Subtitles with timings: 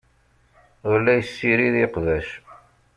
[0.89, 2.27] Ur la yessirid iqbac.